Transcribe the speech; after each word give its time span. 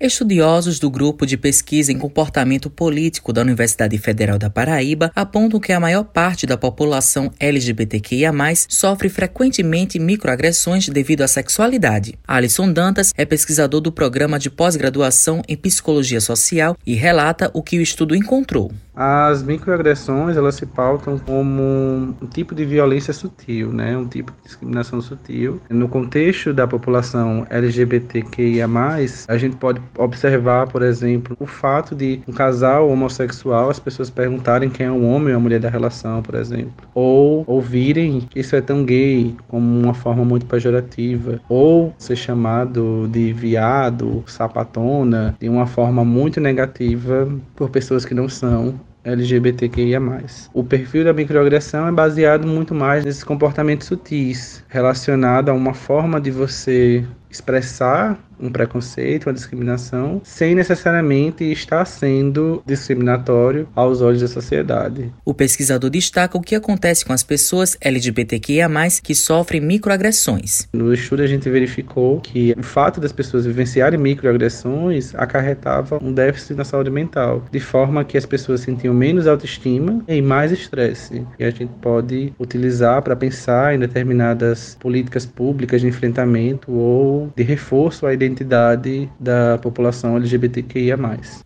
Estudiosos 0.00 0.78
do 0.78 0.88
Grupo 0.88 1.26
de 1.26 1.36
Pesquisa 1.36 1.90
em 1.90 1.98
Comportamento 1.98 2.70
Político 2.70 3.32
da 3.32 3.40
Universidade 3.40 3.98
Federal 3.98 4.38
da 4.38 4.48
Paraíba 4.48 5.10
apontam 5.12 5.58
que 5.58 5.72
a 5.72 5.80
maior 5.80 6.04
parte 6.04 6.46
da 6.46 6.56
população 6.56 7.32
LGBTQIA+, 7.40 8.32
sofre 8.68 9.08
frequentemente 9.08 9.98
microagressões 9.98 10.88
devido 10.88 11.22
à 11.22 11.26
sexualidade. 11.26 12.14
Alisson 12.28 12.72
Dantas 12.72 13.12
é 13.16 13.24
pesquisador 13.24 13.80
do 13.80 13.90
Programa 13.90 14.38
de 14.38 14.48
Pós-Graduação 14.48 15.42
em 15.48 15.56
Psicologia 15.56 16.20
Social 16.20 16.76
e 16.86 16.94
relata 16.94 17.50
o 17.52 17.60
que 17.60 17.76
o 17.76 17.82
estudo 17.82 18.14
encontrou. 18.14 18.70
As 19.00 19.44
microagressões, 19.44 20.36
elas 20.36 20.56
se 20.56 20.66
pautam 20.66 21.20
como 21.20 21.62
um 22.20 22.26
tipo 22.26 22.52
de 22.52 22.64
violência 22.64 23.12
sutil, 23.12 23.72
né? 23.72 23.96
um 23.96 24.04
tipo 24.04 24.32
de 24.32 24.38
discriminação 24.42 25.00
sutil. 25.00 25.60
No 25.70 25.88
contexto 25.88 26.52
da 26.52 26.66
população 26.66 27.46
LGBTQIA+, 27.48 28.66
a 29.28 29.38
gente 29.38 29.54
pode 29.54 29.80
observar, 29.96 30.66
por 30.66 30.82
exemplo, 30.82 31.36
o 31.38 31.46
fato 31.46 31.94
de 31.94 32.20
um 32.26 32.32
casal 32.32 32.88
homossexual, 32.88 33.70
as 33.70 33.78
pessoas 33.78 34.10
perguntarem 34.10 34.68
quem 34.68 34.86
é 34.86 34.90
o 34.90 35.04
homem 35.04 35.32
ou 35.32 35.38
a 35.38 35.40
mulher 35.40 35.60
da 35.60 35.70
relação, 35.70 36.20
por 36.20 36.34
exemplo. 36.34 36.88
Ou 36.92 37.44
ouvirem 37.46 38.22
que 38.28 38.40
isso 38.40 38.56
é 38.56 38.60
tão 38.60 38.84
gay, 38.84 39.32
como 39.46 39.78
uma 39.78 39.94
forma 39.94 40.24
muito 40.24 40.44
pejorativa. 40.46 41.40
Ou 41.48 41.94
ser 41.98 42.16
chamado 42.16 43.08
de 43.12 43.32
viado, 43.32 44.24
sapatona, 44.26 45.36
de 45.38 45.48
uma 45.48 45.68
forma 45.68 46.04
muito 46.04 46.40
negativa 46.40 47.28
por 47.54 47.70
pessoas 47.70 48.04
que 48.04 48.12
não 48.12 48.28
são 48.28 48.87
LGBTQIA+. 49.12 50.00
O 50.52 50.62
perfil 50.62 51.04
da 51.04 51.12
microagressão 51.12 51.88
é 51.88 51.92
baseado 51.92 52.46
muito 52.46 52.74
mais 52.74 53.04
nesses 53.04 53.24
comportamentos 53.24 53.86
sutis, 53.86 54.64
relacionado 54.68 55.48
a 55.48 55.52
uma 55.52 55.74
forma 55.74 56.20
de 56.20 56.30
você 56.30 57.04
expressar 57.30 58.18
um 58.40 58.50
preconceito, 58.50 59.26
uma 59.26 59.32
discriminação, 59.32 60.20
sem 60.24 60.54
necessariamente 60.54 61.44
estar 61.44 61.84
sendo 61.84 62.62
discriminatório 62.66 63.68
aos 63.74 64.00
olhos 64.00 64.20
da 64.20 64.28
sociedade. 64.28 65.12
O 65.24 65.34
pesquisador 65.34 65.90
destaca 65.90 66.38
o 66.38 66.40
que 66.40 66.54
acontece 66.54 67.04
com 67.04 67.12
as 67.12 67.22
pessoas 67.22 67.76
LGBTQIA+, 67.80 68.68
que 69.02 69.14
sofrem 69.14 69.60
microagressões. 69.60 70.68
No 70.72 70.92
estudo 70.92 71.22
a 71.22 71.26
gente 71.26 71.48
verificou 71.50 72.20
que 72.20 72.54
o 72.58 72.62
fato 72.62 73.00
das 73.00 73.12
pessoas 73.12 73.46
vivenciarem 73.46 73.98
microagressões 73.98 75.14
acarretava 75.14 75.98
um 76.02 76.12
déficit 76.12 76.54
na 76.54 76.64
saúde 76.64 76.90
mental, 76.90 77.44
de 77.50 77.60
forma 77.60 78.04
que 78.04 78.16
as 78.16 78.26
pessoas 78.26 78.60
sentiam 78.60 78.94
menos 78.94 79.26
autoestima 79.26 80.02
e 80.06 80.22
mais 80.22 80.52
estresse. 80.52 81.26
E 81.38 81.44
a 81.44 81.50
gente 81.50 81.72
pode 81.80 82.32
utilizar 82.38 83.02
para 83.02 83.16
pensar 83.16 83.74
em 83.74 83.78
determinadas 83.78 84.76
políticas 84.80 85.26
públicas 85.26 85.80
de 85.80 85.88
enfrentamento 85.88 86.72
ou 86.72 87.32
de 87.36 87.42
reforço 87.42 88.06
à 88.06 88.12
identidade 88.12 88.27
identidade 88.28 89.10
da 89.18 89.58
população 89.58 90.16
LGBTQIA+. 90.16 90.96